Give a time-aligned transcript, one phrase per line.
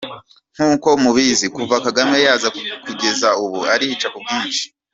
[0.55, 2.47] Nk’uko mubizi, kuva Kagame yaza
[2.85, 4.65] kugeza n’ubu, arica ku bwinshi!!!